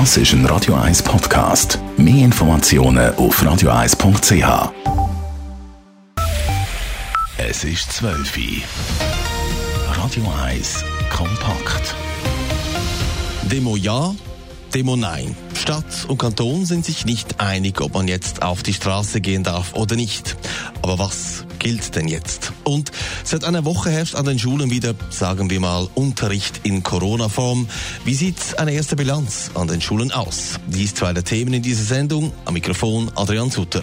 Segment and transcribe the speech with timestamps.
[0.00, 1.78] Das ist ein Radio 1 Podcast.
[1.96, 4.72] Mehr Informationen auf radio1.ch.
[7.38, 9.94] Es ist 12 Uhr.
[9.96, 11.94] Radio 1 kompakt.
[13.42, 14.12] Demo ja,
[14.74, 15.36] Demo nein.
[15.54, 19.74] Stadt und Kanton sind sich nicht einig, ob man jetzt auf die Straße gehen darf
[19.74, 20.36] oder nicht.
[20.82, 22.52] Aber was gilt denn jetzt?
[22.62, 22.92] Und
[23.24, 27.66] seit einer Woche herrscht an den Schulen wieder, sagen wir mal, Unterricht in Corona-Form.
[28.04, 30.60] Wie sieht eine erste Bilanz an den Schulen aus?
[30.66, 32.32] Dies zwei der Themen in dieser Sendung.
[32.44, 33.82] Am Mikrofon Adrian Sutter.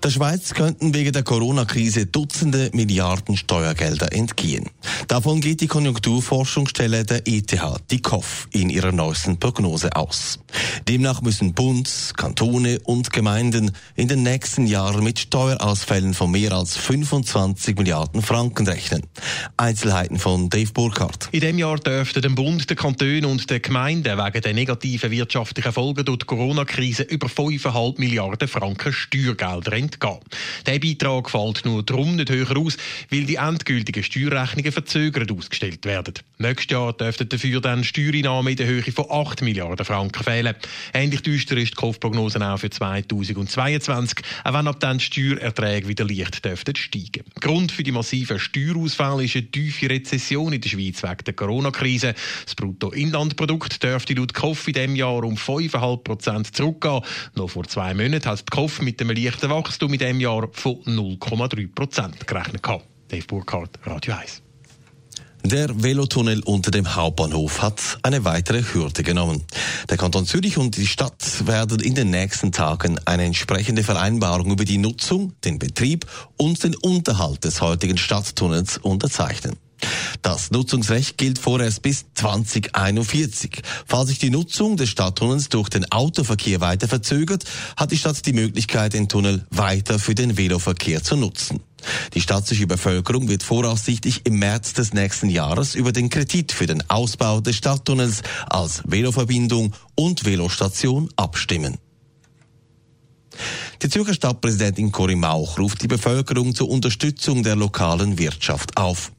[0.00, 4.70] Der Schweiz könnten wegen der Corona-Krise Dutzende Milliarden Steuergelder entgehen.
[5.08, 10.38] Davon geht die Konjunkturforschungsstelle der ETH, die KOF, in ihrer neuesten Prognose aus.
[10.86, 16.76] Demnach müssen Bund, Kantone und Gemeinden in den nächsten Jahren mit Steuerausfällen von mehr als
[16.76, 19.02] 25 Milliarden Franken rechnen.
[19.56, 21.28] Einzelheiten von Dave Burkhardt.
[21.32, 25.72] In diesem Jahr dürften dem Bund, den Kantonen und den Gemeinden wegen der negativen wirtschaftlichen
[25.72, 29.87] Folgen durch die Corona-Krise über 5,5 Milliarden Franken Steuergelder entgehen.
[30.66, 32.76] Der Beitrag fällt nur darum nicht höher aus,
[33.10, 36.14] weil die endgültigen Steuerrechnungen verzögert ausgestellt werden.
[36.38, 40.54] Nächstes Jahr dürften dafür dann Steuereinnahmen in der Höhe von 8 Milliarden Franken fehlen.
[40.92, 46.04] Ähnlich düster ist die Kopfprognose auch für 2022, auch wenn ab dann die Steuererträge wieder
[46.04, 47.24] leicht dürften steigen.
[47.40, 52.14] Grund für die massiven Steuerausfälle ist eine tiefe Rezession in der Schweiz wegen der Corona-Krise.
[52.44, 57.02] Das Bruttoinlandprodukt dürfte laut KOF in diesem Jahr um 5,5 Prozent zurückgehen.
[57.34, 60.76] Noch vor zwei Monaten hat die KOF mit einem leichten Wachstum in diesem Jahr von
[60.84, 62.62] 0,3 Prozent gerechnet.
[63.08, 64.42] Dave Burkhardt, Radio 1.
[65.44, 69.44] Der Velotunnel unter dem Hauptbahnhof hat eine weitere Hürde genommen.
[69.88, 74.64] Der Kanton Zürich und die Stadt werden in den nächsten Tagen eine entsprechende Vereinbarung über
[74.64, 79.56] die Nutzung, den Betrieb und den Unterhalt des heutigen Stadttunnels unterzeichnen.
[80.22, 83.62] Das Nutzungsrecht gilt vorerst bis 2041.
[83.86, 87.44] Falls sich die Nutzung des Stadttunnels durch den Autoverkehr weiter verzögert,
[87.76, 91.60] hat die Stadt die Möglichkeit, den Tunnel weiter für den Veloverkehr zu nutzen.
[92.14, 96.88] Die staatliche Bevölkerung wird voraussichtlich im März des nächsten Jahres über den Kredit für den
[96.90, 101.78] Ausbau des Stadttunnels als Veloverbindung und Velostation abstimmen.
[103.82, 109.12] Die Zürcher Stadtpräsidentin Cory Mauch ruft die Bevölkerung zur Unterstützung der lokalen Wirtschaft auf.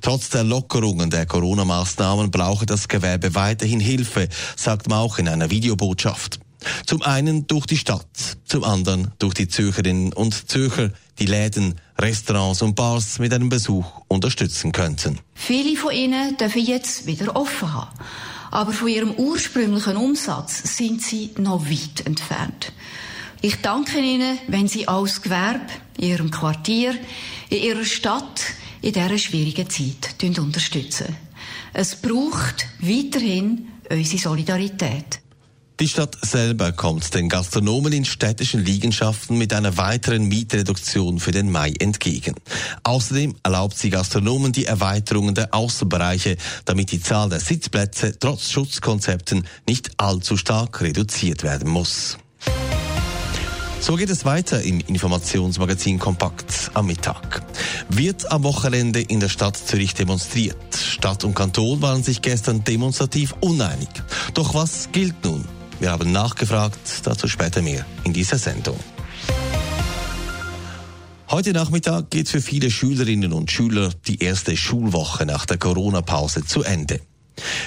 [0.00, 6.40] Trotz der Lockerungen der Corona-Maßnahmen brauche das Gewerbe weiterhin Hilfe, sagt Mauch in einer Videobotschaft.
[6.86, 8.06] Zum einen durch die Stadt,
[8.44, 13.86] zum anderen durch die Zürcherinnen und Zürcher, die Läden, Restaurants und Bars mit einem Besuch
[14.08, 15.18] unterstützen könnten.
[15.34, 17.90] Viele von ihnen dürfen jetzt wieder offen haben.
[18.50, 22.72] Aber von ihrem ursprünglichen Umsatz sind sie noch weit entfernt.
[23.44, 25.66] Ich danke Ihnen, wenn Sie als Gewerbe
[25.98, 26.94] in Ihrem Quartier,
[27.50, 28.40] in Ihrer Stadt,
[28.82, 31.16] in dieser schwierigen Zeit unterstützen.
[31.72, 35.20] Es braucht weiterhin unsere Solidarität.
[35.80, 41.50] Die Stadt selber kommt den Gastronomen in städtischen Liegenschaften mit einer weiteren Mietreduktion für den
[41.50, 42.34] Mai entgegen.
[42.84, 49.46] Außerdem erlaubt sie Gastronomen die Erweiterungen der Außenbereiche, damit die Zahl der Sitzplätze trotz Schutzkonzepten
[49.66, 52.18] nicht allzu stark reduziert werden muss.
[53.80, 57.42] So geht es weiter im Informationsmagazin Kompakt am Mittag.
[57.88, 60.56] Wird am Wochenende in der Stadt Zürich demonstriert.
[60.74, 63.88] Stadt und Kanton waren sich gestern demonstrativ uneinig.
[64.34, 65.44] Doch was gilt nun?
[65.80, 68.78] Wir haben nachgefragt, dazu später mehr in dieser Sendung.
[71.28, 76.62] Heute Nachmittag geht für viele Schülerinnen und Schüler die erste Schulwoche nach der Corona-Pause zu
[76.62, 77.00] Ende.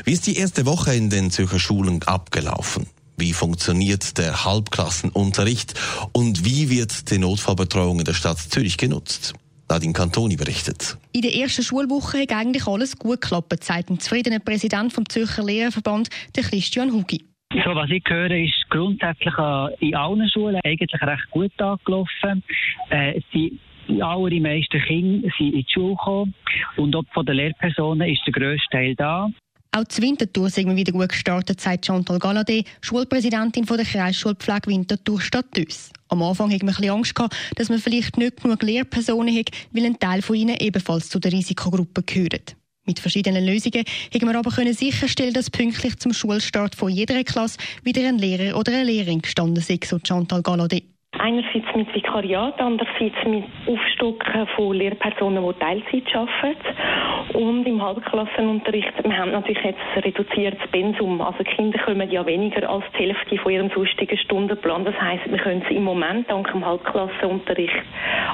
[0.04, 2.86] Wie ist die erste Woche in den Zürcher Schulen abgelaufen?
[3.18, 5.74] Wie funktioniert der Halbklassenunterricht
[6.12, 9.34] und wie wird die Notfallbetreuung in der Stadt Zürich genutzt?
[9.70, 10.98] Nadine Cantoni berichtet.
[11.12, 15.44] In der ersten Schulwoche hat eigentlich alles gut geklappt, sagt ein zufriedener Präsident vom Zürcher
[15.44, 17.26] Lehrerverband, der Christian Hugi.
[17.64, 19.34] So, was ich höre, ist grundsätzlich
[19.80, 22.44] in allen Schulen eigentlich recht gut angelaufen.
[22.90, 23.60] Äh, die
[24.02, 26.34] allermeisten Kinder sind in die Schule gekommen
[26.78, 29.30] und auch von den Lehrpersonen ist der grösste Teil da.
[29.76, 35.20] Auch die Wintertour sind wir wieder gut gestartet, sagt Chantal Galladay, Schulpräsidentin der Kreisschulpflege Winterthur
[35.20, 35.90] Stadt Düs.
[36.08, 39.84] Am Anfang hatte man ein Angst, gehabt, dass man vielleicht nicht genug Lehrpersonen hat, weil
[39.84, 42.56] ein Teil von ihnen ebenfalls zu der Risikogruppe gehört.
[42.86, 43.84] Mit verschiedenen Lösungen
[44.14, 48.58] haben wir aber können sicherstellen, dass pünktlich zum Schulstart von jeder Klasse wieder ein Lehrer
[48.58, 50.95] oder eine Lehrerin gestanden ist, so Chantal Galladay.
[51.20, 57.38] Einerseits mit Vikariat, andererseits mit Aufstocken von Lehrpersonen, die Teilzeit arbeiten.
[57.38, 61.22] Und im Halbklassenunterricht, wir haben natürlich jetzt ein reduziertes Pensum.
[61.22, 64.86] Also die Kinder kommen ja weniger als die Hälfte von ihrem sonstigen Stundenplan.
[64.86, 67.84] Das heisst, wir können sie im Moment dank dem Halbklassenunterricht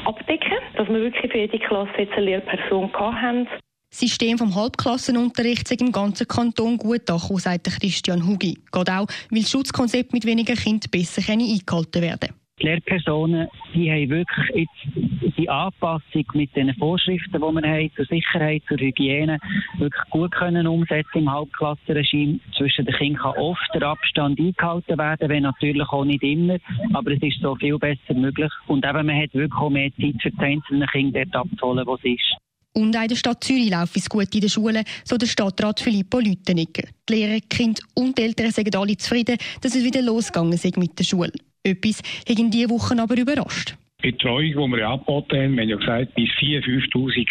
[0.05, 3.47] abdecken, dass wir wirklich für jede Klasse jetzt eine Lehrperson haben.
[3.91, 8.57] Das System vom Halbklassenunterricht sei im ganzen Kanton gut angekommen, sagt Christian Hugi.
[8.71, 12.40] Geht auch, weil das Schutzkonzept mit weniger Kindern besser eingehalten werden kann.
[12.61, 18.05] Die Lehrpersonen, die haben wirklich jetzt die Anpassung mit den Vorschriften, die wir haben, zur
[18.05, 19.39] Sicherheit, zur Hygiene,
[19.77, 22.39] wirklich gut können umsetzen im Hauptklassenregime.
[22.55, 26.57] Zwischen den Kindern kann oft der Abstand eingehalten werden, wenn natürlich auch nicht immer,
[26.93, 28.51] aber es ist so viel besser möglich.
[28.67, 31.95] Und eben, man hat wirklich auch mehr Zeit für die einzelnen Kinder dort abzuholen, wo
[31.95, 32.37] es ist.
[32.73, 35.79] Und auch in der Stadt Zürich läuft es gut in der Schule, so der Stadtrat
[35.79, 36.87] Filippo Lütenegger.
[37.09, 41.03] Die Lehrer, Kinder und Eltern sind alle zufrieden, dass es wieder losgegangen ist mit der
[41.03, 41.31] Schule.
[41.63, 43.75] Etwas hat in diese Woche aber überrascht.
[44.03, 47.27] Die Betreuung, die wir angeboten haben, wir haben ja gesagt, bis 4.000, 5.000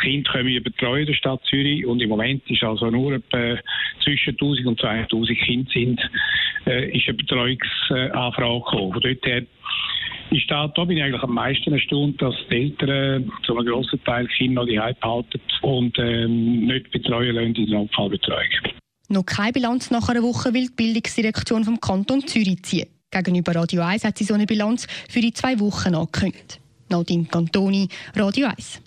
[0.00, 3.58] Kinder können wir betreuen in der Stadt Zürich und im Moment ist also nur etwa
[4.02, 6.10] zwischen 1.000 und 2.000 Kinder sind,
[6.66, 8.92] äh, ist eine Betreuungsanfrage gekommen.
[8.92, 9.42] Von dort her
[10.30, 14.02] ist da, da bin ich eigentlich am meisten erstaunt, dass die Eltern zu einem grossen
[14.04, 18.48] Teil Kinder noch die behalten und ähm, nicht betreuen lassen in der Notfallbetreuung.
[19.10, 22.88] Noch keine Bilanz nach einer Woche will die Bildungsdirektion vom Kanton Zürich ziehen.
[23.10, 26.60] Gegenüber Radio 1 hat sie so eine Bilanz für die zwei Wochen angekündigt.
[26.90, 28.80] Nadine Cantoni, Radio 1.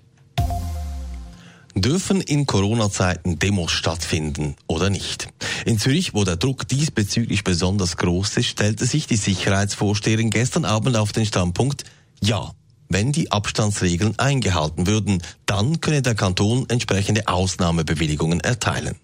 [1.73, 5.29] Dürfen in Corona-Zeiten Demos stattfinden oder nicht?
[5.65, 10.97] In Zürich, wo der Druck diesbezüglich besonders groß ist, stellte sich die Sicherheitsvorsteherin gestern Abend
[10.97, 11.83] auf den Standpunkt,
[12.21, 12.51] ja,
[12.89, 18.97] wenn die Abstandsregeln eingehalten würden, dann könne der Kanton entsprechende Ausnahmebewilligungen erteilen.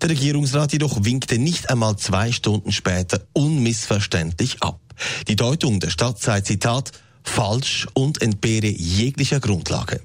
[0.00, 4.80] Der Regierungsrat jedoch winkte nicht einmal zwei Stunden später unmissverständlich ab.
[5.28, 10.00] Die Deutung der Stadt sei, Zitat, falsch und entbehre jeglicher Grundlage.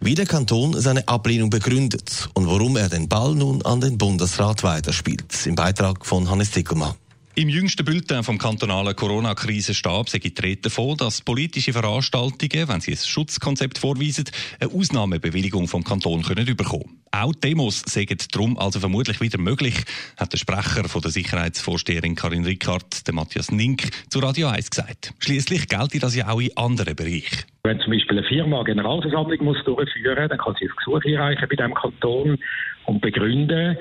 [0.00, 4.62] Wie der Kanton seine Ablehnung begründet und warum er den Ball nun an den Bundesrat
[4.62, 5.46] weiterspielt.
[5.46, 6.94] Im Beitrag von Hannes Zickelmann.
[7.38, 12.96] Im jüngsten Bulletin vom kantonalen Corona-Krisenstab sei die davon, dass politische Veranstaltungen, wenn sie ein
[12.96, 14.24] Schutzkonzept vorweisen,
[14.58, 16.98] eine Ausnahmebewilligung vom Kanton können bekommen.
[17.12, 19.84] Auch Demos sagen darum also vermutlich wieder möglich,
[20.16, 25.14] hat der Sprecher von der Sicherheitsvorsteherin Karin Rickard, der Matthias Nink, zu Radio 1 gesagt.
[25.20, 27.44] Schließlich gilt das ja auch in anderen Bereichen.
[27.62, 31.04] Wenn zum Beispiel eine Firma eine Generalversammlung muss durchführen muss, dann kann sie ein Gesuch
[31.04, 32.38] einreichen bei dem Kanton
[32.86, 33.78] und begründen,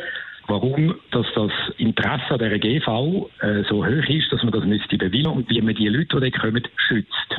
[0.47, 5.31] warum dass das Interesse der GV äh, so hoch ist, dass man das müsste bewilligen
[5.31, 7.37] und wie man die Leute, die kommen, schützt.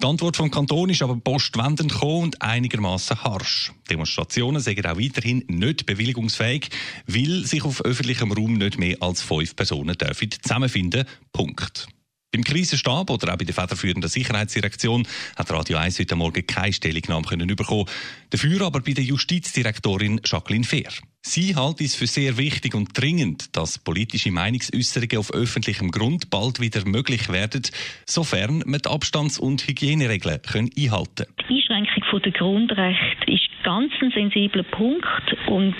[0.00, 3.72] Die Antwort vom Kanton ist aber postwendend gekommen und einigermaßen harsch.
[3.90, 6.68] Demonstrationen sind auch weiterhin nicht bewilligungsfähig,
[7.06, 11.06] weil sich auf öffentlichem Raum nicht mehr als fünf Personen dürfen zusammenfinden.
[11.32, 11.88] Punkt.
[12.36, 17.24] Beim Krisenstab oder auch bei der federführenden Sicherheitsdirektion hat Radio 1 heute Morgen keine Stellungnahme
[17.24, 17.86] können bekommen.
[18.28, 20.90] Dafür aber bei der Justizdirektorin Jacqueline Fehr.
[21.22, 26.60] Sie hält es für sehr wichtig und dringend, dass politische Meinungsäußerungen auf öffentlichem Grund bald
[26.60, 27.62] wieder möglich werden,
[28.04, 31.36] sofern man die Abstands- und Hygieneregeln einhalten können.
[31.48, 35.06] Die Einschränkung der Grundrechte ist ganz ein sensibler Punkt
[35.48, 35.74] und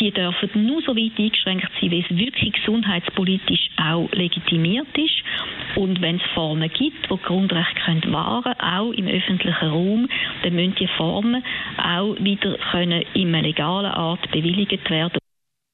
[0.00, 5.19] die dürfen nur so weit eingeschränkt sein, wie es wirklich gesundheitspolitisch auch legitimiert ist.
[5.76, 10.08] Und wenn es Formen gibt, wo Grundrechte können wahren auch im öffentlichen Raum,
[10.42, 11.42] dann müssen die Formen
[11.78, 15.18] auch wieder können in einer legalen Art bewilligt werden.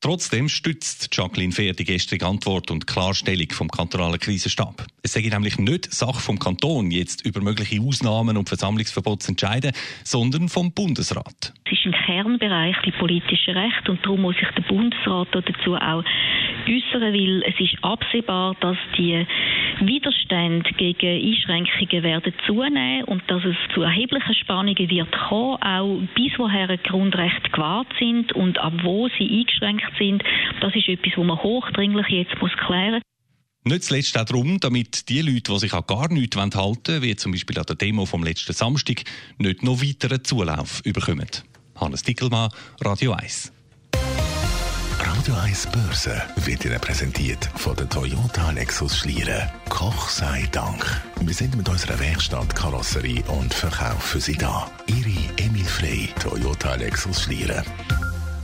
[0.03, 4.87] Trotzdem stützt Jacqueline Fehr die gestrige Antwort und Klarstellung vom kantonalen Krisenstab.
[5.03, 9.73] Es sei nämlich nicht Sache vom Kanton, jetzt über mögliche Ausnahmen und Versammlungsverbote zu entscheiden,
[10.05, 11.55] sondern vom Bundesrat.
[11.65, 16.05] Es ist ein Kernbereich, die politische Rechte, und darum muss sich der Bundesrat dazu auch
[16.69, 19.27] äußern, weil es ist absehbar, dass die
[19.81, 26.33] Widerstände gegen Einschränkungen werden zunehmen und dass es zu erheblichen Spannungen wird kommen, auch bis
[26.39, 30.23] woher Grundrechte gewahrt sind und ab wo sie eingeschränkt sind.
[30.61, 33.03] Das ist etwas, was man hochdringlich jetzt muss klären
[33.67, 37.33] nicht zuletzt auch darum, damit die Leute, die sich an gar nichts halten wie zum
[37.33, 39.03] Beispiel an der Demo vom letzten Samstag,
[39.39, 41.27] nicht noch weiteren Zulauf bekommen.
[41.75, 43.56] Hannes Dickelmann, Radio 1.
[45.27, 49.51] Radio 1 Börse wird Ihnen präsentiert von der Toyota Lexus Schlieren.
[49.69, 51.03] Koch sei Dank.
[51.21, 54.71] Wir sind mit unserer Werkstatt Karosserie und Verkauf für Sie da.
[54.87, 57.65] Ihre Emil Frey, Toyota Lexus Schlieren.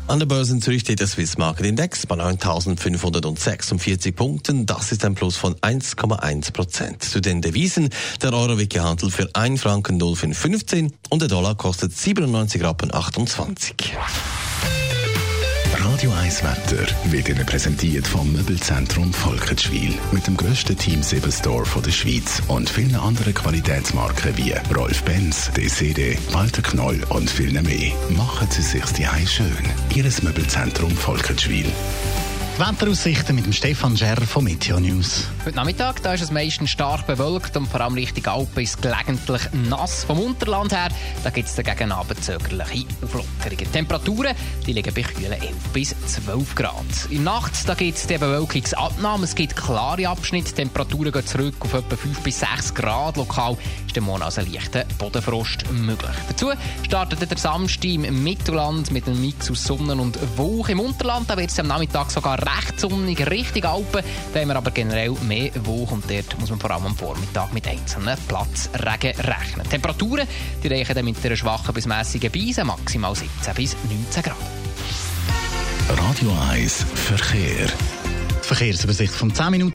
[0.09, 4.67] An der Börse in Zürich steht der Swiss Market Index bei 9.546 Punkten.
[4.67, 7.05] Das ist ein Plus von 1,1 Prozent.
[7.05, 7.91] Zu den Devisen,
[8.23, 13.95] der Euro wird gehandelt für 1 Franken 0,515 und der Dollar kostet 97 Rappen 28.
[15.85, 19.93] Radio 1 Wetter wird Ihnen präsentiert vom Möbelzentrum Volketschwil.
[20.13, 25.51] Mit dem grössten Team 7 Store der Schweiz und vielen anderen Qualitätsmarken wie Rolf Benz,
[25.57, 27.93] DCD, Walter Knoll und viel mehr.
[28.11, 29.57] Machen Sie sich die schön.
[29.93, 31.67] Ihres Möbelzentrum Volketschwil.
[32.55, 35.27] Die Wetteraussichten mit dem Stefan Scherr von Meteo News.
[35.47, 39.41] Heute Nachmittag da ist es meistens stark bewölkt und vor allem Richtung Alpen ist gelegentlich
[39.71, 40.05] nass.
[40.05, 40.89] Vom Unterland her
[41.25, 43.73] da gibt es dagegen abendsäugerliche Auflockerungen.
[43.73, 46.75] Temperaturen die liegen bei kühlen 11 bis 12 Grad.
[47.09, 49.25] In der Nacht gibt es die Bewölkungsabnahme.
[49.25, 50.53] Es gibt klare Abschnitte.
[50.53, 53.17] Temperaturen gehen zurück auf etwa 5 bis 6 Grad.
[53.17, 53.57] Lokal
[53.93, 56.17] ist der Morgen also leichter Bodenfrost möglich.
[56.27, 56.51] Dazu
[56.83, 60.73] startet der Samstag im Mittelland mit einem Mix aus Sonne und Wolken.
[60.73, 64.03] Im Unterland da wird es am Nachmittag sogar recht sonnig, richtig Alpen.
[64.33, 67.53] Da haben wir aber generell mehr Wolken und dort muss man vor allem am Vormittag
[67.53, 69.69] mit einzelnen Platzregen rechnen.
[69.69, 70.27] Temperaturen
[70.63, 74.37] die reichen dann mit einer schwachen bis mässigen Beise maximal 17 bis 19 Grad.
[75.89, 77.67] Radio 1 Verkehr.
[77.67, 79.75] Die Verkehrsübersicht von 10 Minuten.